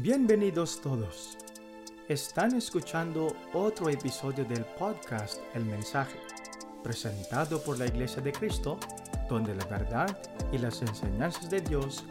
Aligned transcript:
Bienvenidos 0.00 0.80
todos. 0.80 1.36
Están 2.08 2.56
escuchando 2.56 3.36
otro 3.52 3.90
episodio 3.90 4.42
del 4.42 4.64
podcast 4.64 5.42
El 5.54 5.66
Mensaje, 5.66 6.18
presentado 6.82 7.62
por 7.62 7.78
la 7.78 7.84
Iglesia 7.84 8.22
de 8.22 8.32
Cristo, 8.32 8.80
donde 9.28 9.54
la 9.54 9.66
verdad 9.66 10.18
y 10.50 10.56
las 10.56 10.80
enseñanzas 10.80 11.50
de 11.50 11.60
Dios 11.60 12.04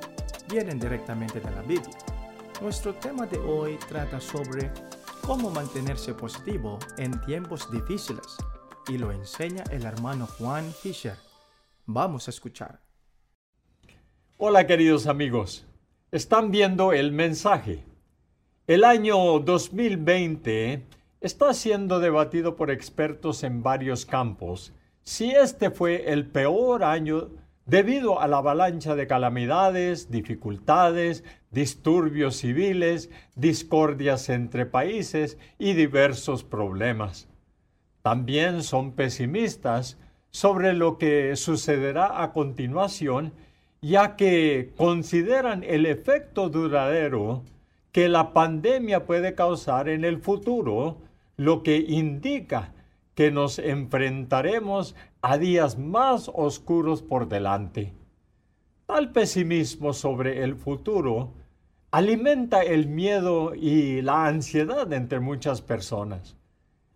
vienen 0.47 0.79
directamente 0.79 1.39
de 1.39 1.49
la 1.49 1.63
Biblia. 1.63 1.97
Nuestro 2.61 2.93
tema 2.93 3.25
de 3.25 3.39
hoy 3.39 3.79
trata 3.89 4.21
sobre 4.21 4.71
cómo 5.25 5.49
mantenerse 5.49 6.13
positivo 6.13 6.77
en 6.99 7.19
tiempos 7.21 7.69
difíciles 7.71 8.37
y 8.89 8.99
lo 8.99 9.11
enseña 9.11 9.63
el 9.71 9.85
hermano 9.85 10.27
Juan 10.27 10.71
Fisher. 10.71 11.17
Vamos 11.87 12.27
a 12.27 12.31
escuchar. 12.31 12.79
Hola 14.37 14.67
queridos 14.67 15.07
amigos. 15.07 15.65
Están 16.11 16.51
viendo 16.51 16.91
el 16.91 17.13
mensaje. 17.13 17.85
El 18.67 18.83
año 18.83 19.39
2020 19.39 20.83
está 21.21 21.53
siendo 21.53 22.01
debatido 22.01 22.57
por 22.57 22.69
expertos 22.69 23.45
en 23.45 23.63
varios 23.63 24.05
campos 24.05 24.73
si 25.03 25.31
este 25.31 25.71
fue 25.71 26.11
el 26.11 26.25
peor 26.25 26.83
año 26.83 27.29
debido 27.65 28.19
a 28.19 28.27
la 28.27 28.39
avalancha 28.39 28.93
de 28.95 29.07
calamidades, 29.07 30.11
dificultades, 30.11 31.23
disturbios 31.49 32.35
civiles, 32.35 33.09
discordias 33.35 34.27
entre 34.27 34.65
países 34.65 35.37
y 35.57 35.75
diversos 35.75 36.43
problemas. 36.43 37.29
También 38.01 38.63
son 38.63 38.91
pesimistas 38.91 39.97
sobre 40.29 40.73
lo 40.73 40.97
que 40.97 41.37
sucederá 41.37 42.21
a 42.21 42.33
continuación 42.33 43.31
ya 43.83 44.15
que 44.15 44.73
consideran 44.77 45.63
el 45.63 45.87
efecto 45.87 46.49
duradero 46.49 47.43
que 47.91 48.09
la 48.09 48.31
pandemia 48.31 49.07
puede 49.07 49.33
causar 49.33 49.89
en 49.89 50.05
el 50.05 50.19
futuro, 50.19 50.99
lo 51.35 51.63
que 51.63 51.77
indica 51.77 52.73
que 53.15 53.31
nos 53.31 53.57
enfrentaremos 53.57 54.95
a 55.23 55.37
días 55.39 55.79
más 55.79 56.29
oscuros 56.33 57.01
por 57.01 57.27
delante. 57.27 57.93
Tal 58.85 59.11
pesimismo 59.11 59.93
sobre 59.93 60.43
el 60.43 60.55
futuro 60.55 61.33
alimenta 61.89 62.61
el 62.61 62.87
miedo 62.87 63.55
y 63.55 64.03
la 64.03 64.27
ansiedad 64.27 64.93
entre 64.93 65.19
muchas 65.19 65.61
personas. 65.61 66.37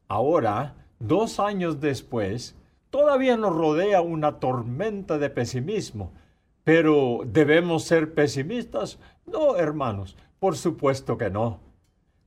Ahora, 0.08 0.76
dos 1.00 1.40
años 1.40 1.82
después, 1.82 2.56
todavía 2.92 3.38
nos 3.38 3.56
rodea 3.56 4.02
una 4.02 4.40
tormenta 4.40 5.18
de 5.18 5.32
pesimismo, 5.32 6.14
pero 6.66 7.22
¿debemos 7.26 7.84
ser 7.84 8.14
pesimistas? 8.14 9.00
No, 9.28 9.56
hermanos, 9.56 10.18
por 10.40 10.58
supuesto 10.58 11.18
que 11.18 11.30
no. 11.30 11.60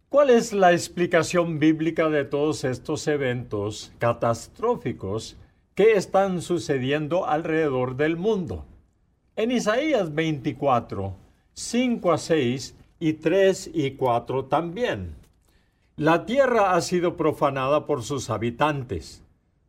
¿Cuál 0.08 0.30
es 0.30 0.54
la 0.54 0.72
explicación 0.72 1.58
bíblica 1.58 2.08
de 2.08 2.24
todos 2.24 2.64
estos 2.64 3.06
eventos 3.08 3.92
catastróficos 3.98 5.36
que 5.74 5.92
están 5.94 6.40
sucediendo 6.40 7.26
alrededor 7.26 7.96
del 7.96 8.16
mundo? 8.16 8.64
En 9.36 9.50
Isaías 9.50 10.14
24, 10.14 11.14
5 11.52 12.12
a 12.12 12.18
6 12.18 12.76
y 13.00 13.12
3 13.14 13.70
y 13.74 13.90
4 13.92 14.44
también. 14.44 15.16
La 15.96 16.26
tierra 16.26 16.74
ha 16.74 16.80
sido 16.80 17.16
profanada 17.16 17.86
por 17.86 18.04
sus 18.04 18.30
habitantes 18.30 19.24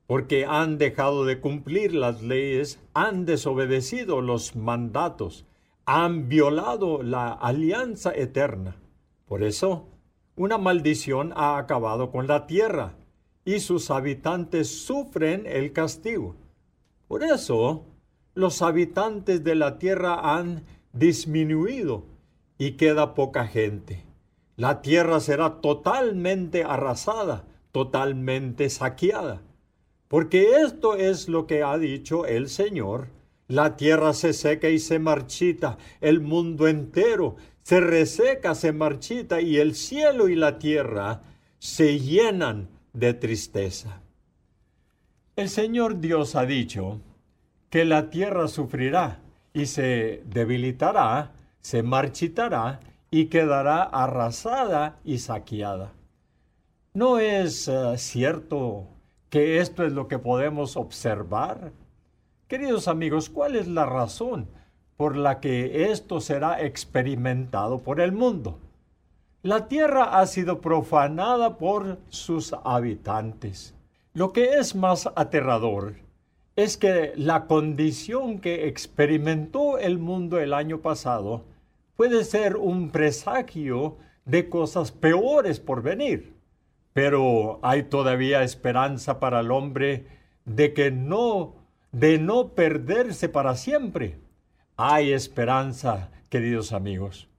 porque 0.09 0.47
han 0.47 0.79
dejado 0.79 1.23
de 1.23 1.39
cumplir 1.39 1.93
las 1.93 2.23
leyes, 2.23 2.79
han 2.95 3.27
desobedecido 3.27 4.21
los 4.21 4.55
mandatos, 4.55 5.45
han 5.85 6.27
violado 6.27 7.03
la 7.03 7.31
alianza 7.31 8.11
eterna. 8.15 8.75
Por 9.27 9.43
eso, 9.43 9.85
una 10.35 10.57
maldición 10.57 11.31
ha 11.35 11.59
acabado 11.59 12.09
con 12.09 12.25
la 12.25 12.47
tierra 12.47 12.95
y 13.45 13.59
sus 13.59 13.91
habitantes 13.91 14.83
sufren 14.83 15.45
el 15.45 15.73
castigo. 15.73 16.35
Por 17.07 17.21
eso, 17.21 17.83
los 18.33 18.63
habitantes 18.63 19.43
de 19.43 19.53
la 19.53 19.77
tierra 19.77 20.35
han 20.39 20.63
disminuido 20.91 22.03
y 22.57 22.71
queda 22.71 23.13
poca 23.13 23.45
gente. 23.45 24.03
La 24.55 24.81
tierra 24.81 25.19
será 25.19 25.61
totalmente 25.61 26.63
arrasada, 26.63 27.45
totalmente 27.71 28.71
saqueada. 28.71 29.43
Porque 30.09 30.55
esto 30.63 30.95
es 30.95 31.29
lo 31.29 31.47
que 31.47 31.63
ha 31.63 31.77
dicho 31.77 32.25
el 32.25 32.49
Señor. 32.49 33.07
La 33.47 33.77
tierra 33.77 34.13
se 34.13 34.33
seca 34.33 34.69
y 34.69 34.79
se 34.79 34.99
marchita, 34.99 35.77
el 36.01 36.19
mundo 36.19 36.67
entero 36.67 37.37
se 37.63 37.79
reseca, 37.79 38.55
se 38.55 38.71
marchita 38.71 39.41
y 39.41 39.57
el 39.57 39.75
cielo 39.75 40.27
y 40.27 40.35
la 40.35 40.57
tierra 40.57 41.21
se 41.59 41.99
llenan 41.99 42.67
de 42.93 43.13
tristeza. 43.13 44.01
El 45.35 45.49
Señor 45.49 45.99
Dios 45.99 46.35
ha 46.35 46.47
dicho 46.47 46.99
que 47.69 47.85
la 47.85 48.09
tierra 48.09 48.47
sufrirá 48.47 49.19
y 49.53 49.67
se 49.67 50.23
debilitará, 50.25 51.33
se 51.61 51.83
marchitará 51.83 52.79
y 53.11 53.27
quedará 53.27 53.83
arrasada 53.83 54.99
y 55.03 55.19
saqueada. 55.19 55.93
¿No 56.95 57.19
es 57.19 57.67
uh, 57.67 57.95
cierto 57.97 58.87
que 59.29 59.59
esto 59.59 59.85
es 59.85 59.93
lo 59.93 60.07
que 60.07 60.19
podemos 60.19 60.75
observar? 60.77 61.71
Queridos 62.47 62.87
amigos, 62.87 63.29
¿cuál 63.29 63.55
es 63.55 63.67
la 63.67 63.85
razón 63.85 64.47
por 64.97 65.15
la 65.15 65.39
que 65.39 65.91
esto 65.91 66.19
será 66.19 66.61
experimentado 66.61 67.79
por 67.79 68.01
el 68.01 68.11
mundo? 68.11 68.59
La 69.43 69.67
tierra 69.67 70.19
ha 70.19 70.25
sido 70.27 70.59
profanada 70.59 71.57
por 71.57 71.99
sus 72.09 72.53
habitantes. 72.63 73.75
Lo 74.13 74.33
que 74.33 74.55
es 74.55 74.75
más 74.75 75.07
aterrador 75.15 75.93
es 76.55 76.75
que 76.75 77.13
la 77.15 77.45
condición 77.45 78.39
que 78.39 78.67
experimentó 78.67 79.77
el 79.77 79.97
mundo 79.97 80.39
el 80.39 80.53
año 80.53 80.79
pasado 80.79 81.45
puede 81.95 82.25
ser 82.25 82.57
un 82.57 82.89
presagio 82.89 83.97
de 84.25 84.49
cosas 84.49 84.91
peores 84.91 85.59
por 85.59 85.81
venir. 85.81 86.38
Pero 87.01 87.61
hay 87.61 87.83
todavía 87.83 88.43
esperanza 88.43 89.21
para 89.21 89.39
el 89.39 89.51
hombre 89.51 90.05
de 90.43 90.73
que 90.73 90.91
no, 90.91 91.55
de 91.93 92.19
no 92.19 92.49
perderse 92.49 93.29
para 93.29 93.55
siempre. 93.55 94.17
Hay 94.75 95.13
esperanza, 95.13 96.11
queridos 96.27 96.73
amigos. 96.73 97.29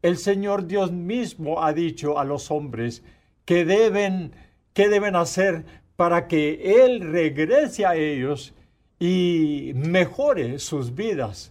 El 0.00 0.16
Señor 0.16 0.68
Dios 0.68 0.92
mismo 0.92 1.64
ha 1.64 1.72
dicho 1.72 2.20
a 2.20 2.24
los 2.24 2.52
hombres 2.52 3.02
que 3.46 3.64
deben, 3.64 4.30
que 4.74 4.88
deben 4.88 5.16
hacer 5.16 5.64
para 5.96 6.28
que 6.28 6.84
Él 6.84 7.00
regrese 7.00 7.86
a 7.86 7.96
ellos 7.96 8.54
y 9.00 9.72
mejore 9.74 10.60
sus 10.60 10.94
vidas. 10.94 11.50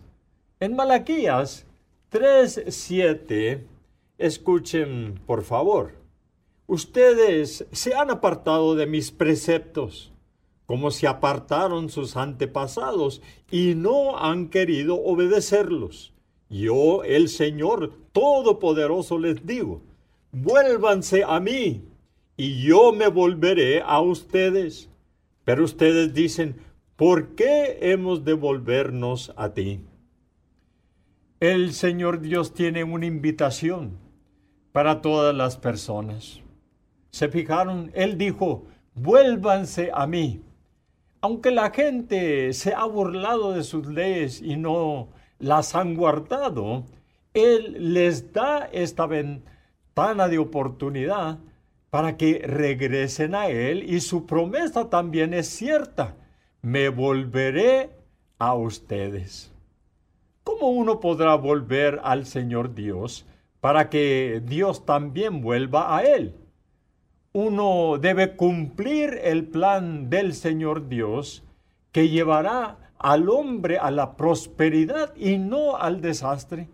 En 0.62 0.78
Malaquías 0.78 1.66
3:7, 2.10 3.66
escuchen 4.18 5.20
por 5.26 5.44
favor. 5.44 5.99
Ustedes 6.70 7.66
se 7.72 7.96
han 7.96 8.12
apartado 8.12 8.76
de 8.76 8.86
mis 8.86 9.10
preceptos, 9.10 10.14
como 10.68 10.92
se 10.92 11.08
apartaron 11.08 11.90
sus 11.90 12.16
antepasados, 12.16 13.24
y 13.50 13.74
no 13.74 14.20
han 14.20 14.50
querido 14.50 15.04
obedecerlos. 15.04 16.14
Yo, 16.48 17.04
el 17.04 17.28
Señor 17.30 17.94
Todopoderoso, 18.12 19.18
les 19.18 19.44
digo, 19.48 19.82
vuélvanse 20.32 21.24
a 21.24 21.40
mí, 21.40 21.82
y 22.38 22.62
yo 22.62 22.94
me 22.94 23.08
volveré 23.08 23.82
a 23.82 24.00
ustedes. 24.00 24.92
Pero 25.46 25.64
ustedes 25.64 26.14
dicen, 26.14 26.58
¿por 26.96 27.30
qué 27.34 27.80
hemos 27.82 28.26
de 28.26 28.34
volvernos 28.34 29.34
a 29.38 29.56
ti? 29.56 29.82
El 31.40 31.74
Señor 31.74 32.22
Dios 32.22 32.54
tiene 32.54 32.84
una 32.84 33.08
invitación 33.08 33.98
para 34.72 35.02
todas 35.02 35.34
las 35.34 35.58
personas. 35.58 36.44
¿Se 37.12 37.30
fijaron? 37.30 37.92
Él 37.94 38.18
dijo, 38.18 38.66
vuélvanse 38.96 39.92
a 39.94 40.06
mí. 40.08 40.42
Aunque 41.22 41.52
la 41.52 41.72
gente 41.72 42.54
se 42.54 42.74
ha 42.74 42.86
burlado 42.86 43.52
de 43.52 43.64
sus 43.64 43.88
leyes 43.88 44.42
y 44.42 44.56
no 44.56 45.10
las 45.38 45.76
han 45.76 45.96
guardado, 45.96 46.86
Él 47.34 47.94
les 47.94 48.32
da 48.32 48.70
esta 48.72 49.06
ventana 49.06 50.28
de 50.28 50.38
oportunidad 50.38 51.40
para 51.90 52.18
que 52.18 52.42
regresen 52.46 53.36
a 53.36 53.48
Él 53.48 53.84
y 53.84 54.00
su 54.02 54.26
promesa 54.26 54.90
también 54.90 55.34
es 55.34 55.48
cierta. 55.48 56.16
Me 56.62 56.90
volveré 56.90 57.90
a 58.38 58.54
ustedes. 58.54 59.52
¿Cómo 60.44 60.70
uno 60.70 61.00
podrá 61.00 61.36
volver 61.36 62.00
al 62.04 62.26
Señor 62.26 62.74
Dios 62.74 63.26
para 63.60 63.90
que 63.90 64.42
Dios 64.46 64.86
también 64.86 65.42
vuelva 65.42 65.96
a 65.96 66.04
Él? 66.04 66.36
Uno 67.40 67.98
debe 67.98 68.36
cumplir 68.36 69.20
el 69.24 69.46
plan 69.46 70.10
del 70.10 70.34
Señor 70.34 70.90
Dios 70.90 71.44
que 71.94 72.10
llevará 72.10 72.92
al 72.98 73.30
hombre 73.30 73.78
a 73.78 73.92
la 73.92 74.18
prosperidad 74.18 75.16
y 75.16 75.38
no 75.38 75.78
al 75.78 76.02
desastre. 76.02 76.68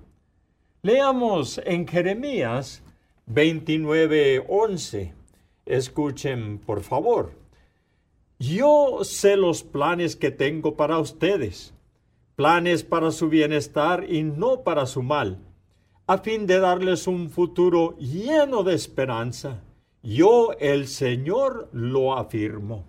Leamos 0.81 1.61
en 1.63 1.87
Jeremías 1.87 2.81
29:11. 3.27 5.13
Escuchen, 5.65 6.57
por 6.57 6.81
favor. 6.81 7.33
Yo 8.39 9.03
sé 9.03 9.37
los 9.37 9.63
planes 9.63 10.15
que 10.15 10.31
tengo 10.31 10.75
para 10.75 10.97
ustedes, 10.99 11.73
planes 12.35 12.83
para 12.83 13.11
su 13.11 13.29
bienestar 13.29 14.05
y 14.09 14.23
no 14.23 14.61
para 14.63 14.87
su 14.87 15.03
mal, 15.03 15.37
a 16.07 16.17
fin 16.17 16.47
de 16.47 16.59
darles 16.59 17.07
un 17.07 17.29
futuro 17.29 17.95
lleno 17.97 18.63
de 18.63 18.73
esperanza. 18.73 19.61
Yo, 20.05 20.51
el 20.59 20.87
Señor, 20.87 21.67
lo 21.73 22.15
afirmo. 22.15 22.85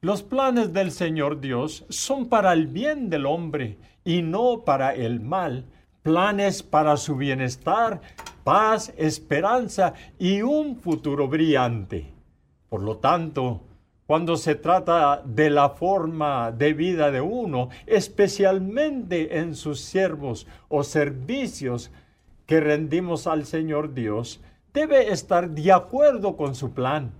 Los 0.00 0.22
planes 0.22 0.72
del 0.72 0.90
Señor 0.90 1.38
Dios 1.38 1.84
son 1.90 2.30
para 2.30 2.54
el 2.54 2.66
bien 2.66 3.10
del 3.10 3.26
hombre 3.26 3.76
y 4.02 4.22
no 4.22 4.62
para 4.64 4.94
el 4.94 5.20
mal, 5.20 5.66
planes 6.02 6.62
para 6.62 6.96
su 6.96 7.16
bienestar, 7.16 8.00
paz, 8.42 8.94
esperanza 8.96 9.92
y 10.18 10.40
un 10.40 10.76
futuro 10.76 11.28
brillante. 11.28 12.10
Por 12.70 12.80
lo 12.80 12.96
tanto, 12.96 13.60
cuando 14.06 14.36
se 14.36 14.54
trata 14.54 15.22
de 15.26 15.50
la 15.50 15.68
forma 15.68 16.52
de 16.52 16.72
vida 16.72 17.10
de 17.10 17.20
uno, 17.20 17.68
especialmente 17.84 19.38
en 19.40 19.54
sus 19.54 19.80
siervos 19.80 20.46
o 20.70 20.84
servicios 20.84 21.90
que 22.46 22.60
rendimos 22.60 23.26
al 23.26 23.44
Señor 23.44 23.92
Dios, 23.92 24.40
debe 24.72 25.12
estar 25.12 25.50
de 25.50 25.72
acuerdo 25.72 26.36
con 26.36 26.54
su 26.54 26.72
plan 26.72 27.12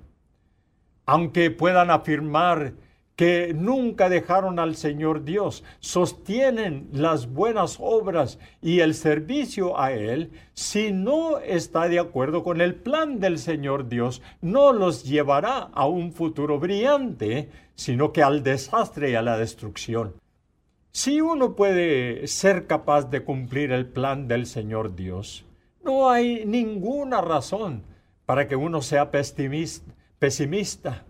aunque 1.07 1.51
puedan 1.51 1.91
afirmar 1.91 2.75
que 3.17 3.53
nunca 3.55 4.09
dejaron 4.09 4.59
al 4.59 4.75
Señor 4.75 5.25
Dios, 5.25 5.65
sostienen 5.81 6.89
las 6.93 7.31
buenas 7.31 7.77
obras 7.79 8.39
y 8.63 8.81
el 8.81 8.95
servicio 8.95 9.79
a 9.79 9.93
Él, 9.93 10.31
si 10.55 10.93
no 10.93 11.39
está 11.39 11.89
de 11.89 11.99
acuerdo 11.99 12.43
con 12.43 12.61
el 12.61 12.75
plan 12.75 13.21
del 13.21 13.39
Señor 13.39 13.89
Dios, 13.89 14.23
no 14.41 14.73
los 14.73 15.05
llevará 15.05 15.69
a 15.75 15.87
un 15.87 16.13
futuro 16.13 16.59
brillante, 16.59 17.51
sino 17.75 18.13
que 18.13 18.23
al 18.23 18.43
desastre 18.43 19.11
y 19.11 19.15
a 19.15 19.23
la 19.23 19.37
destrucción. 19.37 20.15
Si 20.91 21.21
uno 21.21 21.55
puede 21.55 22.27
ser 22.27 22.67
capaz 22.67 23.11
de 23.11 23.23
cumplir 23.23 23.73
el 23.73 23.87
plan 23.87 24.27
del 24.27 24.47
Señor 24.47 24.97
Dios, 24.97 25.45
no 25.85 26.11
hay 26.11 26.45
ninguna 26.47 27.21
razón 27.21 27.83
para 28.27 28.49
que 28.49 28.57
uno 28.57 28.83
sea 28.83 29.11
pesimista. 29.11 31.05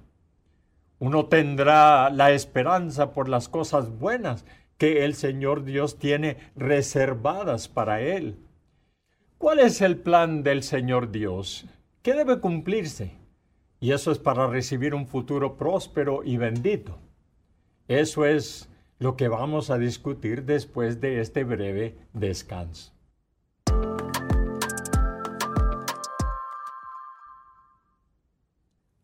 Uno 0.99 1.27
tendrá 1.27 2.11
la 2.11 2.31
esperanza 2.31 3.13
por 3.13 3.29
las 3.29 3.49
cosas 3.49 3.99
buenas 3.99 4.45
que 4.79 5.05
el 5.05 5.15
Señor 5.15 5.65
Dios 5.65 5.99
tiene 5.99 6.37
reservadas 6.57 7.69
para 7.69 8.01
él. 8.01 8.37
¿Cuál 9.39 9.59
es 9.59 9.81
el 9.81 9.97
plan 9.97 10.43
del 10.43 10.63
Señor 10.63 11.11
Dios? 11.11 11.67
¿Qué 12.03 12.15
debe 12.15 12.41
cumplirse? 12.41 13.13
Y 13.81 13.91
eso 13.91 14.13
es 14.13 14.19
para 14.19 14.47
recibir 14.47 14.95
un 14.95 15.07
futuro 15.07 15.57
próspero 15.57 16.23
y 16.25 16.37
bendito. 16.37 16.99
Eso 17.89 18.25
es 18.25 18.69
lo 19.01 19.17
que 19.17 19.27
vamos 19.27 19.71
a 19.71 19.79
discutir 19.79 20.45
después 20.45 21.01
de 21.01 21.21
este 21.21 21.43
breve 21.43 21.97
descanso. 22.13 22.93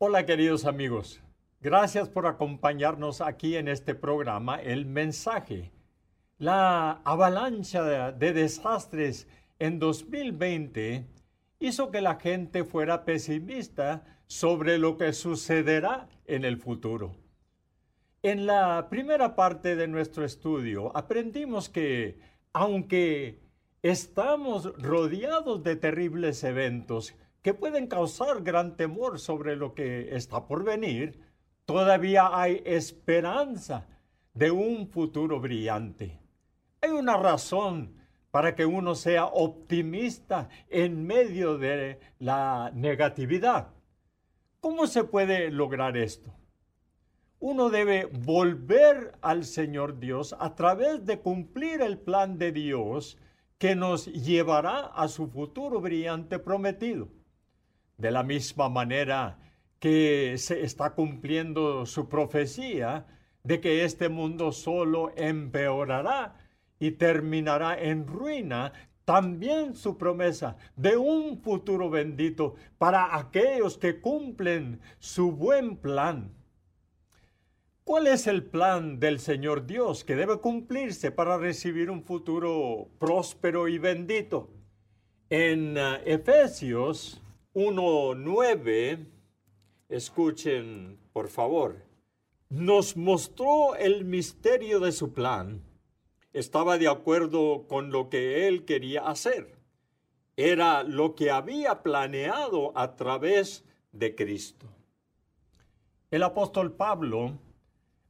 Hola 0.00 0.26
queridos 0.26 0.64
amigos, 0.64 1.20
gracias 1.60 2.08
por 2.08 2.28
acompañarnos 2.28 3.20
aquí 3.20 3.56
en 3.56 3.66
este 3.66 3.96
programa 3.96 4.62
El 4.62 4.86
Mensaje. 4.86 5.72
La 6.38 7.00
avalancha 7.02 8.12
de 8.12 8.32
desastres 8.32 9.26
en 9.58 9.80
2020 9.80 11.04
hizo 11.58 11.90
que 11.90 12.00
la 12.00 12.14
gente 12.14 12.62
fuera 12.62 13.04
pesimista 13.04 14.04
sobre 14.28 14.78
lo 14.78 14.96
que 14.98 15.12
sucederá 15.12 16.08
en 16.26 16.44
el 16.44 16.58
futuro. 16.58 17.16
En 18.22 18.46
la 18.46 18.86
primera 18.88 19.34
parte 19.34 19.74
de 19.74 19.88
nuestro 19.88 20.24
estudio 20.24 20.96
aprendimos 20.96 21.68
que 21.68 22.20
aunque 22.52 23.40
estamos 23.82 24.72
rodeados 24.80 25.64
de 25.64 25.74
terribles 25.74 26.44
eventos 26.44 27.16
que 27.43 27.55
pueden 27.55 27.87
causar 27.87 28.43
gran 28.43 28.76
temor 28.76 29.19
sobre 29.19 29.56
lo 29.56 29.75
que 29.75 30.14
está 30.17 30.46
por 30.46 30.64
venir, 30.64 31.20
todavía 31.64 32.31
hay 32.32 32.62
esperanza 32.64 33.87
de 34.35 34.50
un 34.50 34.88
futuro 34.88 35.40
brillante. 35.40 36.19
Hay 36.81 36.90
una 36.90 37.17
razón 37.17 37.94
para 38.31 38.55
que 38.55 38.67
uno 38.67 38.94
sea 38.94 39.26
optimista 39.26 40.49
en 40.69 41.06
medio 41.06 41.58
de 41.58 41.99
la 42.19 42.70
negatividad. 42.75 43.69
¿Cómo 44.61 44.87
se 44.87 45.05
puede 45.05 45.50
lograr 45.50 45.96
esto? 45.96 46.34
Uno 47.41 47.70
debe 47.70 48.06
volver 48.06 49.12
al 49.20 49.44
Señor 49.44 49.99
Dios 49.99 50.34
a 50.38 50.55
través 50.55 51.06
de 51.06 51.20
cumplir 51.20 51.81
el 51.81 51.99
plan 51.99 52.37
de 52.37 52.50
Dios 52.52 53.17
que 53.58 53.76
nos 53.76 54.06
llevará 54.06 54.87
a 54.87 55.08
su 55.08 55.29
futuro 55.29 55.81
brillante 55.81 56.38
prometido. 56.38 57.08
De 57.98 58.10
la 58.10 58.22
misma 58.22 58.68
manera 58.68 59.38
que 59.80 60.36
se 60.38 60.62
está 60.62 60.94
cumpliendo 60.94 61.84
su 61.84 62.08
profecía 62.08 63.06
de 63.42 63.60
que 63.60 63.84
este 63.84 64.08
mundo 64.08 64.52
solo 64.52 65.12
empeorará 65.16 66.36
y 66.78 66.92
terminará 66.92 67.76
en 67.76 68.06
ruina, 68.06 68.72
también 69.04 69.74
su 69.74 69.98
promesa 69.98 70.56
de 70.76 70.96
un 70.96 71.40
futuro 71.42 71.90
bendito 71.90 72.54
para 72.78 73.16
aquellos 73.16 73.78
que 73.78 74.00
cumplen 74.00 74.80
su 74.98 75.32
buen 75.32 75.76
plan. 75.76 76.34
¿Cuál 77.84 78.06
es 78.06 78.26
el 78.26 78.44
plan 78.44 79.00
del 79.00 79.18
Señor 79.18 79.66
Dios 79.66 80.04
que 80.04 80.14
debe 80.14 80.38
cumplirse 80.40 81.10
para 81.10 81.38
recibir 81.38 81.90
un 81.90 82.04
futuro 82.04 82.90
próspero 82.98 83.66
y 83.66 83.78
bendito? 83.78 84.50
En 85.30 85.78
uh, 85.78 85.96
Efesios 86.04 87.22
1.9, 87.58 89.05
escuchen 89.88 90.96
por 91.12 91.26
favor, 91.26 91.84
nos 92.49 92.96
mostró 92.96 93.75
el 93.75 94.05
misterio 94.05 94.78
de 94.78 94.93
su 94.93 95.12
plan. 95.12 95.64
Estaba 96.32 96.78
de 96.78 96.87
acuerdo 96.87 97.66
con 97.66 97.90
lo 97.90 98.10
que 98.10 98.46
él 98.46 98.64
quería 98.64 99.08
hacer. 99.08 99.58
Era 100.37 100.84
lo 100.84 101.17
que 101.17 101.32
había 101.32 101.82
planeado 101.82 102.70
a 102.79 102.94
través 102.94 103.65
de 103.91 104.15
Cristo. 104.15 104.69
El 106.12 106.22
apóstol 106.22 106.74
Pablo 106.74 107.41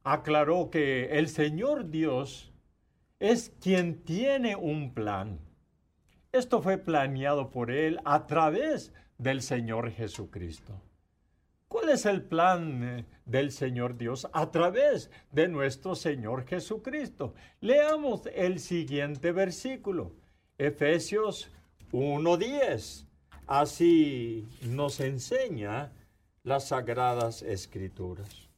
aclaró 0.03 0.69
que 0.69 1.17
el 1.17 1.27
Señor 1.27 1.89
Dios 1.89 2.53
es 3.17 3.51
quien 3.59 4.03
tiene 4.03 4.55
un 4.55 4.93
plan. 4.93 5.39
Esto 6.31 6.61
fue 6.61 6.77
planeado 6.77 7.49
por 7.49 7.71
él 7.71 7.99
a 8.05 8.27
través 8.27 8.93
de 8.93 9.08
del 9.19 9.43
Señor 9.43 9.91
Jesucristo. 9.91 10.81
¿Cuál 11.67 11.89
es 11.89 12.07
el 12.07 12.23
plan 12.23 12.83
eh, 12.83 13.05
del 13.25 13.51
Señor 13.51 13.95
Dios 13.95 14.27
a 14.33 14.49
través 14.49 15.11
de 15.31 15.47
nuestro 15.47 15.93
Señor 15.93 16.47
Jesucristo? 16.47 17.35
Leamos 17.61 18.27
el 18.33 18.59
siguiente 18.59 19.31
versículo, 19.31 20.13
Efesios 20.57 21.51
1.10. 21.91 23.05
Así 23.45 24.47
nos 24.63 24.99
enseña 24.99 25.93
las 26.43 26.69
sagradas 26.69 27.43
escrituras. 27.43 28.49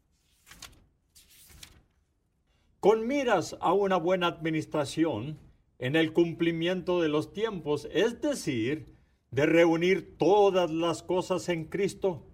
Con 2.79 3.07
miras 3.07 3.57
a 3.59 3.73
una 3.73 3.97
buena 3.97 4.27
administración 4.27 5.37
en 5.79 5.95
el 5.95 6.13
cumplimiento 6.13 7.01
de 7.01 7.09
los 7.09 7.33
tiempos, 7.33 7.87
es 7.91 8.21
decir, 8.21 8.90
de 9.31 9.45
reunir 9.45 10.17
todas 10.17 10.69
las 10.69 11.03
cosas 11.03 11.47
en 11.49 11.65
Cristo, 11.65 12.27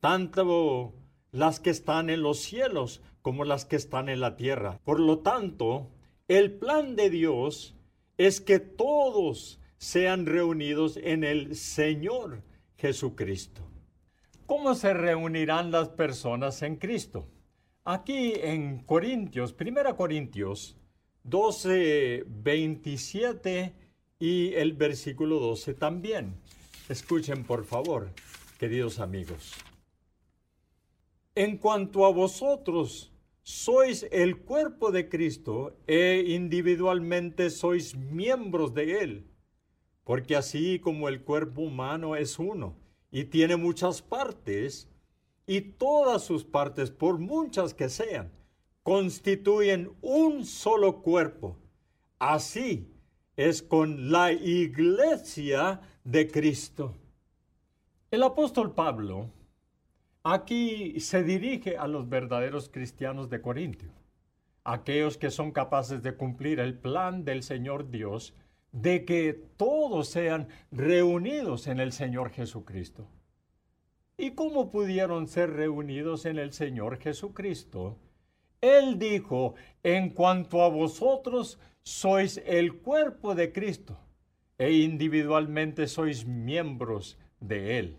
tanto 0.00 0.94
las 1.32 1.60
que 1.60 1.70
están 1.70 2.08
en 2.08 2.22
los 2.22 2.40
cielos 2.40 3.02
como 3.22 3.44
las 3.44 3.66
que 3.66 3.76
están 3.76 4.08
en 4.08 4.20
la 4.20 4.36
tierra. 4.36 4.80
Por 4.84 5.00
lo 5.00 5.18
tanto, 5.18 5.90
el 6.28 6.52
plan 6.52 6.96
de 6.96 7.10
Dios 7.10 7.76
es 8.16 8.40
que 8.40 8.58
todos 8.58 9.60
sean 9.76 10.26
reunidos 10.26 10.98
en 11.02 11.24
el 11.24 11.56
Señor 11.56 12.42
Jesucristo. 12.76 13.62
¿Cómo 14.46 14.74
se 14.74 14.94
reunirán 14.94 15.70
las 15.70 15.90
personas 15.90 16.62
en 16.62 16.76
Cristo? 16.76 17.28
Aquí 17.84 18.32
en 18.36 18.82
Corintios, 18.84 19.54
1 19.58 19.96
Corintios 19.96 20.76
12, 21.22 22.24
27 22.26 23.74
y 24.20 24.54
el 24.54 24.74
versículo 24.74 25.40
12 25.40 25.74
también. 25.74 26.34
Escuchen 26.88 27.42
por 27.42 27.64
favor, 27.64 28.10
queridos 28.58 29.00
amigos. 29.00 29.54
En 31.34 31.56
cuanto 31.56 32.06
a 32.06 32.12
vosotros, 32.12 33.10
sois 33.42 34.06
el 34.12 34.38
cuerpo 34.38 34.92
de 34.92 35.08
Cristo 35.08 35.76
e 35.88 36.22
individualmente 36.28 37.50
sois 37.50 37.96
miembros 37.96 38.74
de 38.74 39.00
Él. 39.00 39.26
porque 40.10 40.34
así 40.34 40.80
como 40.80 41.08
el 41.08 41.22
cuerpo 41.22 41.62
humano 41.62 42.16
es 42.16 42.40
uno 42.40 42.74
y 43.12 43.26
tiene 43.26 43.54
muchas 43.54 44.02
partes, 44.02 44.88
y 45.46 45.60
todas 45.60 46.24
sus 46.24 46.44
partes, 46.44 46.90
por 46.90 47.18
muchas 47.18 47.74
que 47.74 47.88
sean, 47.88 48.32
constituyen 48.82 49.92
un 50.00 50.44
solo 50.44 51.00
cuerpo. 51.02 51.56
Así 52.18 52.89
es 53.40 53.62
con 53.62 54.12
la 54.12 54.32
iglesia 54.32 55.80
de 56.04 56.30
Cristo. 56.30 56.94
El 58.10 58.22
apóstol 58.22 58.74
Pablo 58.74 59.30
aquí 60.22 61.00
se 61.00 61.22
dirige 61.22 61.78
a 61.78 61.86
los 61.86 62.06
verdaderos 62.06 62.68
cristianos 62.68 63.30
de 63.30 63.40
Corintio, 63.40 63.92
aquellos 64.62 65.16
que 65.16 65.30
son 65.30 65.52
capaces 65.52 66.02
de 66.02 66.14
cumplir 66.14 66.60
el 66.60 66.76
plan 66.76 67.24
del 67.24 67.42
Señor 67.42 67.90
Dios 67.90 68.34
de 68.72 69.06
que 69.06 69.32
todos 69.56 70.08
sean 70.08 70.48
reunidos 70.70 71.66
en 71.66 71.80
el 71.80 71.92
Señor 71.92 72.32
Jesucristo. 72.32 73.08
¿Y 74.18 74.32
cómo 74.32 74.70
pudieron 74.70 75.26
ser 75.26 75.48
reunidos 75.54 76.26
en 76.26 76.38
el 76.38 76.52
Señor 76.52 76.98
Jesucristo? 76.98 77.96
Él 78.60 78.98
dijo, 78.98 79.54
en 79.82 80.10
cuanto 80.10 80.62
a 80.62 80.68
vosotros 80.68 81.58
sois 81.82 82.42
el 82.46 82.78
cuerpo 82.78 83.34
de 83.34 83.52
Cristo 83.52 83.98
e 84.58 84.72
individualmente 84.72 85.86
sois 85.86 86.26
miembros 86.26 87.18
de 87.40 87.78
Él. 87.78 87.98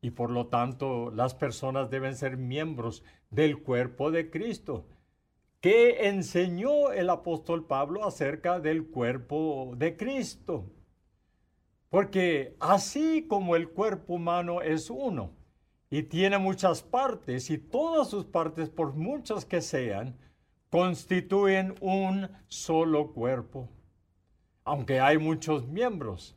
Y 0.00 0.10
por 0.10 0.30
lo 0.30 0.48
tanto 0.48 1.10
las 1.10 1.34
personas 1.34 1.90
deben 1.90 2.16
ser 2.16 2.36
miembros 2.36 3.02
del 3.30 3.62
cuerpo 3.62 4.10
de 4.10 4.30
Cristo. 4.30 4.86
¿Qué 5.60 6.08
enseñó 6.08 6.92
el 6.92 7.08
apóstol 7.08 7.66
Pablo 7.66 8.04
acerca 8.04 8.60
del 8.60 8.86
cuerpo 8.86 9.72
de 9.76 9.96
Cristo? 9.96 10.70
Porque 11.88 12.56
así 12.60 13.26
como 13.28 13.56
el 13.56 13.70
cuerpo 13.70 14.14
humano 14.14 14.60
es 14.62 14.90
uno 14.90 15.30
y 15.90 16.02
tiene 16.02 16.38
muchas 16.38 16.82
partes 16.82 17.50
y 17.50 17.58
todas 17.58 18.10
sus 18.10 18.24
partes, 18.24 18.68
por 18.68 18.94
muchas 18.94 19.44
que 19.44 19.60
sean, 19.60 20.18
constituyen 20.74 21.72
un 21.80 22.28
solo 22.48 23.12
cuerpo. 23.12 23.68
Aunque 24.64 24.98
hay 24.98 25.18
muchos 25.18 25.68
miembros, 25.68 26.36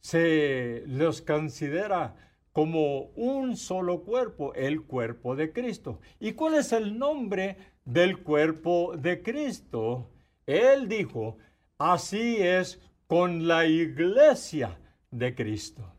se 0.00 0.82
los 0.86 1.20
considera 1.20 2.16
como 2.52 3.10
un 3.16 3.54
solo 3.54 4.02
cuerpo, 4.02 4.54
el 4.54 4.80
cuerpo 4.80 5.36
de 5.36 5.52
Cristo. 5.52 6.00
¿Y 6.18 6.32
cuál 6.32 6.54
es 6.54 6.72
el 6.72 6.98
nombre 6.98 7.58
del 7.84 8.22
cuerpo 8.22 8.96
de 8.96 9.22
Cristo? 9.22 10.08
Él 10.46 10.88
dijo, 10.88 11.36
así 11.76 12.38
es 12.38 12.80
con 13.06 13.46
la 13.46 13.66
iglesia 13.66 14.80
de 15.10 15.34
Cristo. 15.34 15.92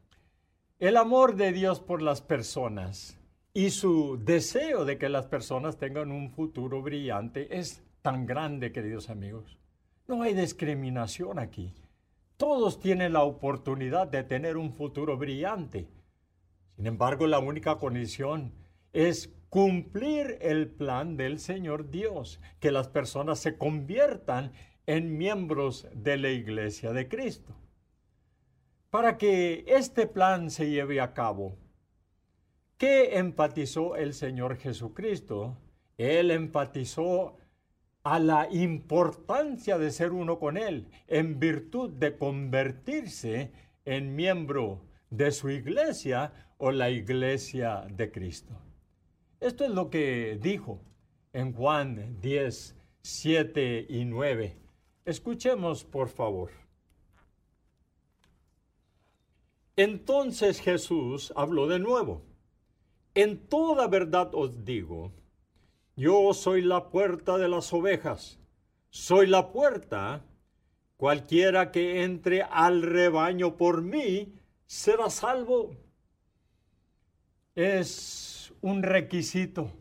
El 0.79 0.97
amor 0.97 1.35
de 1.35 1.51
Dios 1.51 1.79
por 1.79 2.01
las 2.01 2.21
personas 2.21 3.16
y 3.57 3.71
su 3.71 4.19
deseo 4.23 4.85
de 4.85 4.99
que 4.99 5.09
las 5.09 5.25
personas 5.25 5.79
tengan 5.79 6.11
un 6.11 6.29
futuro 6.29 6.83
brillante 6.83 7.57
es 7.57 7.81
tan 8.03 8.27
grande, 8.27 8.71
queridos 8.71 9.09
amigos. 9.09 9.57
No 10.07 10.21
hay 10.21 10.35
discriminación 10.35 11.39
aquí. 11.39 11.73
Todos 12.37 12.79
tienen 12.79 13.13
la 13.13 13.23
oportunidad 13.23 14.09
de 14.09 14.23
tener 14.23 14.57
un 14.57 14.73
futuro 14.73 15.17
brillante. 15.17 15.87
Sin 16.75 16.85
embargo, 16.85 17.25
la 17.25 17.39
única 17.39 17.79
condición 17.79 18.53
es 18.93 19.33
cumplir 19.49 20.37
el 20.41 20.67
plan 20.67 21.17
del 21.17 21.39
Señor 21.39 21.89
Dios, 21.89 22.39
que 22.59 22.69
las 22.69 22.89
personas 22.89 23.39
se 23.39 23.57
conviertan 23.57 24.51
en 24.85 25.17
miembros 25.17 25.87
de 25.95 26.17
la 26.17 26.29
iglesia 26.29 26.93
de 26.93 27.07
Cristo. 27.07 27.55
Para 28.91 29.17
que 29.17 29.65
este 29.67 30.05
plan 30.05 30.51
se 30.51 30.69
lleve 30.69 31.01
a 31.01 31.15
cabo, 31.15 31.57
¿qué 32.77 33.17
empatizó 33.17 33.95
el 33.95 34.13
Señor 34.13 34.57
Jesucristo? 34.57 35.57
Él 35.97 36.31
empatizó 36.31 37.37
a 38.03 38.19
la 38.19 38.47
importancia 38.51 39.77
de 39.77 39.91
ser 39.91 40.11
uno 40.11 40.39
con 40.39 40.57
Él 40.57 40.87
en 41.07 41.39
virtud 41.39 41.89
de 41.89 42.17
convertirse 42.17 43.51
en 43.83 44.15
miembro 44.15 44.85
de 45.09 45.31
su 45.31 45.49
iglesia 45.49 46.31
o 46.57 46.71
la 46.71 46.89
iglesia 46.89 47.85
de 47.89 48.11
Cristo. 48.11 48.53
Esto 49.39 49.65
es 49.65 49.71
lo 49.71 49.89
que 49.89 50.39
dijo 50.41 50.79
en 51.33 51.53
Juan 51.53 52.17
10, 52.21 52.75
7 53.01 53.85
y 53.89 54.05
9. 54.05 54.57
Escuchemos, 55.05 55.83
por 55.83 56.09
favor. 56.09 56.51
Entonces 59.75 60.59
Jesús 60.59 61.31
habló 61.35 61.67
de 61.67 61.79
nuevo. 61.79 62.26
En 63.17 63.47
toda 63.47 63.87
verdad 63.87 64.29
os 64.33 64.63
digo, 64.63 65.11
yo 65.95 66.35
soy 66.35 66.61
la 66.61 66.91
puerta 66.91 67.39
de 67.39 67.47
las 67.47 67.73
ovejas. 67.73 68.39
Soy 68.91 69.25
la 69.25 69.51
puerta. 69.51 70.23
Cualquiera 70.97 71.71
que 71.71 72.03
entre 72.03 72.43
al 72.43 72.83
rebaño 72.83 73.57
por 73.57 73.81
mí 73.81 74.35
será 74.67 75.09
salvo. 75.09 75.75
Es 77.55 78.53
un 78.61 78.83
requisito 78.83 79.71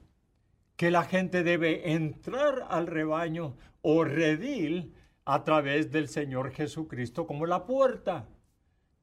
que 0.76 0.90
la 0.90 1.02
gente 1.02 1.42
debe 1.42 1.92
entrar 1.92 2.66
al 2.70 2.86
rebaño 2.86 3.58
o 3.82 4.02
redil 4.04 4.94
a 5.26 5.44
través 5.44 5.90
del 5.90 6.08
Señor 6.08 6.52
Jesucristo 6.52 7.26
como 7.26 7.44
la 7.44 7.66
puerta. 7.66 8.26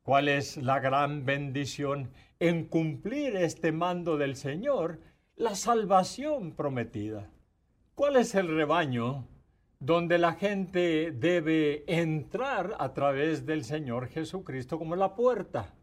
¿Cuál 0.04 0.28
es 0.28 0.58
la 0.58 0.82
gran 0.82 1.24
bendición 1.24 2.12
en 2.38 2.66
cumplir 2.66 3.38
este 3.38 3.72
mando 3.72 4.18
del 4.18 4.36
Señor? 4.36 5.00
La 5.38 5.56
salvación 5.56 6.52
prometida. 6.52 7.32
¿Cuál 7.96 8.18
es 8.18 8.36
el 8.36 8.50
rebaño 8.54 9.26
donde 9.80 10.18
la 10.18 10.34
gente 10.34 11.14
debe 11.14 11.86
entrar 11.88 12.76
a 12.80 12.94
través 12.94 13.46
del 13.46 13.64
Señor 13.64 14.10
Jesucristo 14.10 14.78
como 14.78 14.98
la 14.98 15.16
puerta? 15.16 15.74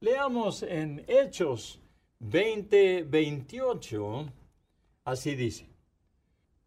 Leamos 0.00 0.62
en 0.62 1.02
Hechos 1.08 1.80
20, 2.18 3.04
28, 3.04 4.26
así 5.04 5.34
dice. 5.34 5.70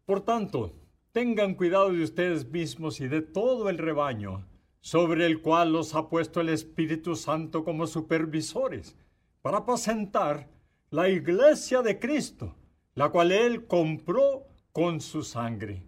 Por 0.04 0.22
tanto, 0.22 0.72
tengan 1.12 1.54
cuidado 1.54 1.92
de 1.92 2.02
ustedes 2.02 2.50
mismos 2.50 3.00
y 3.00 3.06
de 3.06 3.22
todo 3.22 3.70
el 3.70 3.78
rebaño 3.78 4.48
sobre 4.84 5.24
el 5.24 5.40
cual 5.40 5.72
los 5.72 5.94
ha 5.94 6.10
puesto 6.10 6.42
el 6.42 6.50
Espíritu 6.50 7.16
Santo 7.16 7.64
como 7.64 7.86
supervisores, 7.86 8.94
para 9.40 9.58
apacentar 9.58 10.50
la 10.90 11.08
iglesia 11.08 11.80
de 11.80 11.98
Cristo, 11.98 12.54
la 12.94 13.08
cual 13.08 13.32
Él 13.32 13.66
compró 13.66 14.46
con 14.72 15.00
su 15.00 15.22
sangre. 15.22 15.82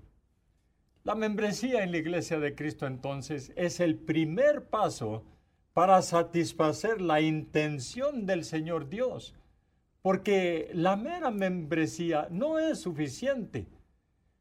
La 1.05 1.15
membresía 1.15 1.85
en 1.85 1.93
la 1.93 1.99
iglesia 1.99 2.41
de 2.41 2.55
Cristo 2.55 2.87
entonces 2.87 3.53
es 3.55 3.81
el 3.81 3.97
primer 3.97 4.71
paso 4.71 5.25
para 5.75 6.01
satisfacer 6.01 7.03
la 7.03 7.21
intención 7.21 8.25
del 8.25 8.45
Señor 8.45 8.89
Dios, 8.89 9.35
porque 10.01 10.71
la 10.73 10.97
mera 10.97 11.31
membresía 11.31 12.29
no 12.31 12.59
es 12.59 12.81
suficiente. 12.81 13.69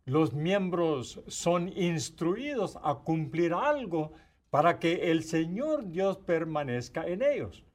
Los 0.06 0.34
miembros 0.34 1.22
son 1.28 1.68
instruidos 1.78 2.80
a 2.82 3.00
cumplir 3.00 3.54
algo 3.54 4.14
para 4.56 4.80
que 4.80 5.12
el 5.12 5.26
Señor 5.26 5.92
Dios 5.92 6.16
permanezca 6.16 7.06
en 7.06 7.22
ellos. 7.24 7.66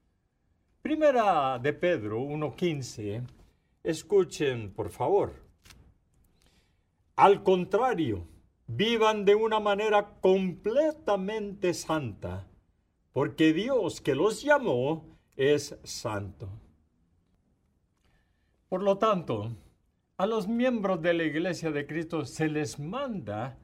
Primera 0.81 1.59
de 1.59 1.73
Pedro 1.73 2.19
1.15, 2.21 3.21
escuchen 3.83 4.73
por 4.73 4.89
favor. 4.89 5.31
Al 7.15 7.43
contrario, 7.43 8.25
vivan 8.65 9.25
de 9.25 9.35
una 9.35 9.59
manera 9.59 10.15
completamente 10.21 11.75
santa, 11.75 12.47
porque 13.13 13.53
Dios 13.53 14.01
que 14.01 14.15
los 14.15 14.41
llamó 14.41 15.05
es 15.35 15.77
santo. 15.83 16.49
Por 18.69 18.81
lo 18.81 18.97
tanto, 18.97 19.51
a 20.17 20.25
los 20.25 20.47
miembros 20.47 20.99
de 20.99 21.13
la 21.13 21.25
Iglesia 21.25 21.69
de 21.69 21.85
Cristo 21.85 22.25
se 22.25 22.47
les 22.47 22.79
manda 22.79 23.59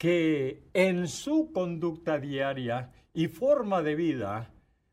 que 0.00 0.62
en 0.72 1.08
su 1.08 1.52
conducta 1.52 2.18
diaria 2.18 2.90
y 3.12 3.28
forma 3.28 3.82
de 3.82 3.94
vida 3.94 4.50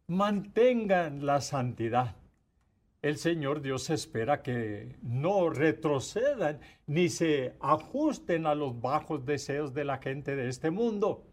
mantengan 0.07 1.25
la 1.25 1.39
santidad. 1.39 2.17
El 3.01 3.15
Señor 3.15 3.61
Dios 3.61 3.89
espera 3.89 4.43
que 4.43 4.97
no 5.01 5.49
retrocedan 5.49 6.59
ni 6.87 7.07
se 7.07 7.55
ajusten 7.61 8.45
a 8.47 8.53
los 8.53 8.81
bajos 8.81 9.25
deseos 9.25 9.73
de 9.73 9.85
la 9.85 9.99
gente 9.99 10.35
de 10.35 10.49
este 10.49 10.71
mundo. 10.71 11.25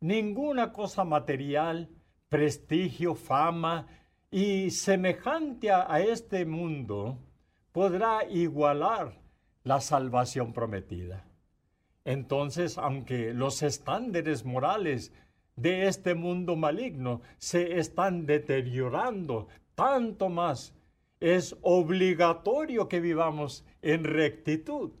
Ninguna 0.00 0.72
cosa 0.72 1.04
material, 1.04 1.90
prestigio, 2.30 3.14
fama 3.14 3.86
y 4.30 4.70
semejante 4.70 5.70
a 5.70 6.00
este 6.00 6.46
mundo 6.46 7.18
podrá 7.70 8.24
igualar 8.30 9.20
la 9.62 9.78
salvación 9.82 10.54
prometida. 10.54 11.27
Entonces, 12.08 12.78
aunque 12.78 13.34
los 13.34 13.62
estándares 13.62 14.46
morales 14.46 15.12
de 15.56 15.88
este 15.88 16.14
mundo 16.14 16.56
maligno 16.56 17.20
se 17.36 17.78
están 17.78 18.24
deteriorando 18.24 19.48
tanto 19.74 20.30
más. 20.30 20.74
Es 21.20 21.54
obligatorio 21.60 22.88
que 22.88 23.00
vivamos 23.00 23.62
en 23.82 24.04
rectitud, 24.04 24.92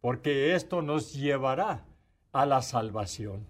porque 0.00 0.54
esto 0.54 0.80
nos 0.80 1.12
llevará 1.12 1.84
a 2.32 2.46
la 2.46 2.62
salvación. 2.62 3.46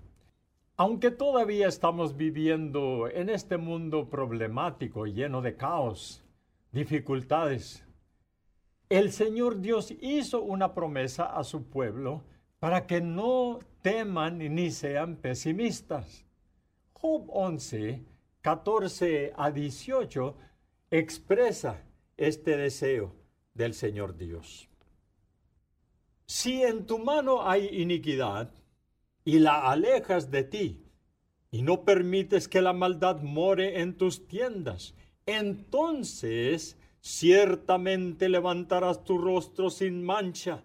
Aunque 0.76 1.12
todavía 1.12 1.68
estamos 1.68 2.16
viviendo 2.16 3.08
en 3.08 3.28
este 3.28 3.58
mundo 3.58 4.10
problemático, 4.10 5.06
lleno 5.06 5.40
de 5.40 5.54
caos, 5.54 6.24
dificultades, 6.72 7.84
el 8.88 9.12
Señor 9.12 9.60
Dios 9.60 9.94
hizo 10.00 10.42
una 10.42 10.74
promesa 10.74 11.26
a 11.26 11.44
su 11.44 11.62
pueblo 11.62 12.24
para 12.58 12.86
que 12.86 13.00
no 13.00 13.60
teman 13.82 14.38
ni 14.38 14.70
sean 14.70 15.16
pesimistas. 15.16 16.24
Job 16.92 17.26
11, 17.28 18.02
14 18.40 19.32
a 19.36 19.50
18 19.50 20.36
expresa 20.90 21.82
este 22.16 22.56
deseo 22.56 23.14
del 23.52 23.74
Señor 23.74 24.16
Dios. 24.16 24.68
Si 26.26 26.62
en 26.62 26.86
tu 26.86 26.98
mano 26.98 27.48
hay 27.48 27.66
iniquidad 27.82 28.50
y 29.24 29.38
la 29.38 29.70
alejas 29.70 30.30
de 30.30 30.44
ti, 30.44 30.80
y 31.50 31.62
no 31.62 31.84
permites 31.84 32.48
que 32.48 32.60
la 32.60 32.72
maldad 32.72 33.22
more 33.22 33.80
en 33.80 33.96
tus 33.96 34.26
tiendas, 34.26 34.94
entonces 35.24 36.76
ciertamente 37.00 38.28
levantarás 38.28 39.04
tu 39.04 39.18
rostro 39.18 39.70
sin 39.70 40.02
mancha, 40.02 40.64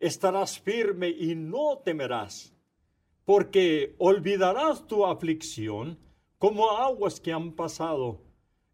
estarás 0.00 0.58
firme 0.58 1.08
y 1.08 1.34
no 1.34 1.78
temerás 1.84 2.54
porque 3.28 3.94
olvidarás 3.98 4.86
tu 4.86 5.04
aflicción 5.04 5.98
como 6.38 6.70
aguas 6.70 7.20
que 7.20 7.30
han 7.30 7.52
pasado, 7.52 8.22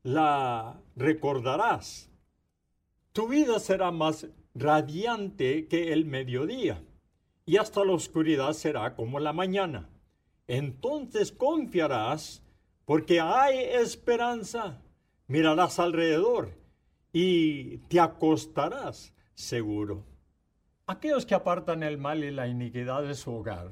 la 0.05 0.81
recordarás. 0.95 2.09
Tu 3.13 3.27
vida 3.27 3.59
será 3.59 3.91
más 3.91 4.29
radiante 4.55 5.67
que 5.67 5.93
el 5.93 6.05
mediodía, 6.05 6.85
y 7.45 7.57
hasta 7.57 7.85
la 7.85 7.95
oscuridad 7.95 8.53
será 8.53 8.95
como 8.95 9.19
la 9.19 9.33
mañana. 9.33 9.91
Entonces 10.47 11.33
confiarás, 11.33 12.41
porque 12.85 13.19
hay 13.19 13.59
esperanza. 13.59 14.81
Mirarás 15.27 15.81
alrededor 15.81 16.53
y 17.13 17.79
te 17.89 17.99
acostarás 17.99 19.13
seguro. 19.35 20.05
Aquellos 20.87 21.25
que 21.25 21.35
apartan 21.35 21.83
el 21.83 21.97
mal 21.97 22.23
y 22.25 22.31
la 22.31 22.47
iniquidad 22.47 23.03
de 23.05 23.15
su 23.15 23.33
hogar, 23.33 23.71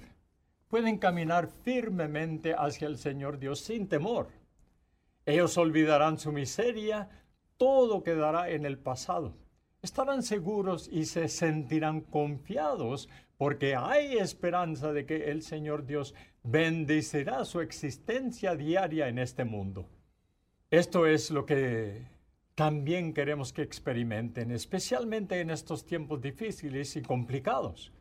pueden 0.69 0.97
caminar 0.97 1.47
firmemente 1.47 2.54
hacia 2.54 2.88
el 2.88 2.97
Señor 2.97 3.38
Dios 3.38 3.61
sin 3.61 3.87
temor. 3.87 4.28
Ellos 5.26 5.59
olvidarán 5.59 6.19
su 6.19 6.33
miseria, 6.33 7.11
todo 7.59 8.02
quedará 8.02 8.49
en 8.49 8.64
el 8.64 8.78
pasado. 8.78 9.35
Estarán 9.83 10.23
seguros 10.23 10.88
y 10.90 11.04
se 11.04 11.28
sentirán 11.28 12.00
confiados 12.00 13.11
porque 13.37 13.76
hay 13.76 14.16
esperanza 14.16 14.95
de 14.95 15.04
que 15.04 15.31
el 15.31 15.42
Señor 15.42 15.85
Dios 15.85 16.14
bendecirá 16.42 17.45
su 17.45 17.61
existencia 17.61 18.57
diaria 18.57 19.09
en 19.09 19.19
este 19.19 19.45
mundo. 19.45 19.87
Esto 20.71 21.07
es 21.07 21.31
lo 21.31 21.45
que 21.45 22.07
también 22.54 23.14
queremos 23.14 23.52
que 23.52 23.62
experimenten, 23.62 24.50
especialmente 24.50 25.40
en 25.40 25.50
estos 25.50 25.87
tiempos 25.87 26.21
difíciles 26.21 26.97
y 26.97 27.02
complicados. 27.02 27.92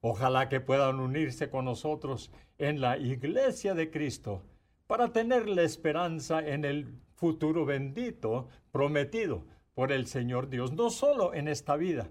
Ojalá 0.00 0.48
que 0.48 0.60
puedan 0.60 1.00
unirse 1.00 1.48
con 1.48 1.64
nosotros 1.64 2.30
en 2.58 2.80
la 2.80 2.98
iglesia 2.98 3.74
de 3.74 3.90
Cristo 3.90 4.42
para 4.86 5.12
tener 5.12 5.48
la 5.48 5.62
esperanza 5.62 6.46
en 6.46 6.64
el 6.64 6.94
futuro 7.14 7.64
bendito 7.64 8.48
prometido 8.70 9.44
por 9.74 9.92
el 9.92 10.06
Señor 10.06 10.48
Dios, 10.48 10.72
no 10.72 10.90
solo 10.90 11.34
en 11.34 11.48
esta 11.48 11.76
vida, 11.76 12.10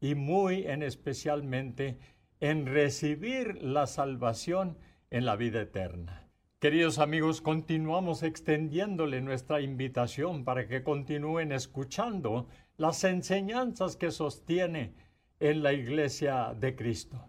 y 0.00 0.14
muy 0.14 0.66
en 0.66 0.82
especialmente 0.82 1.98
en 2.40 2.66
recibir 2.66 3.62
la 3.62 3.86
salvación 3.86 4.78
en 5.10 5.24
la 5.24 5.36
vida 5.36 5.62
eterna. 5.62 6.23
Queridos 6.58 6.98
amigos, 6.98 7.40
continuamos 7.42 8.22
extendiéndole 8.22 9.20
nuestra 9.20 9.60
invitación 9.60 10.44
para 10.44 10.66
que 10.66 10.82
continúen 10.82 11.52
escuchando 11.52 12.48
las 12.78 13.04
enseñanzas 13.04 13.96
que 13.96 14.10
sostiene 14.10 14.94
en 15.40 15.62
la 15.62 15.74
iglesia 15.74 16.54
de 16.58 16.74
Cristo. 16.74 17.22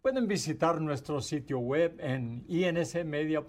Pueden 0.00 0.26
visitar 0.26 0.80
nuestro 0.80 1.20
sitio 1.20 1.58
web 1.58 1.98
en 2.00 2.44
insmedia.org 2.48 3.48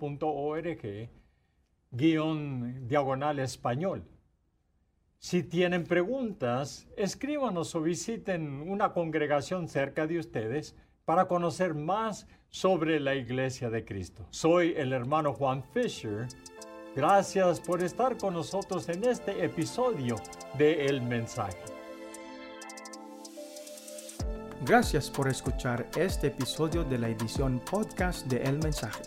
guion 1.91 2.87
diagonal 2.87 3.39
español. 3.39 4.03
Si 5.19 5.43
tienen 5.43 5.85
preguntas, 5.85 6.87
escríbanos 6.97 7.75
o 7.75 7.81
visiten 7.81 8.69
una 8.69 8.93
congregación 8.93 9.67
cerca 9.67 10.05
de 10.05 10.19
ustedes 10.19 10.75
para 11.09 11.27
conocer 11.27 11.73
más 11.73 12.27
sobre 12.51 12.99
la 12.99 13.15
Iglesia 13.15 13.71
de 13.71 13.83
Cristo. 13.83 14.27
Soy 14.29 14.75
el 14.77 14.93
hermano 14.93 15.33
Juan 15.33 15.63
Fisher. 15.73 16.27
Gracias 16.95 17.59
por 17.59 17.81
estar 17.81 18.15
con 18.15 18.35
nosotros 18.35 18.87
en 18.89 19.03
este 19.03 19.43
episodio 19.43 20.17
de 20.59 20.85
El 20.85 21.01
Mensaje. 21.01 21.57
Gracias 24.63 25.09
por 25.09 25.27
escuchar 25.27 25.89
este 25.97 26.27
episodio 26.27 26.83
de 26.83 26.99
la 26.99 27.09
edición 27.09 27.59
podcast 27.67 28.27
de 28.27 28.43
El 28.43 28.59
Mensaje. 28.59 29.01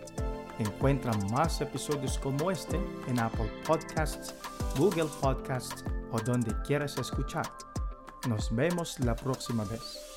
Encuentra 0.58 1.12
más 1.30 1.60
episodios 1.60 2.18
como 2.18 2.50
este 2.50 2.80
en 3.06 3.20
Apple 3.20 3.48
Podcasts, 3.64 4.34
Google 4.76 5.08
Podcasts 5.20 5.84
o 6.10 6.18
donde 6.18 6.52
quieras 6.66 6.98
escuchar. 6.98 7.46
Nos 8.28 8.52
vemos 8.52 8.98
la 8.98 9.14
próxima 9.14 9.62
vez. 9.66 10.11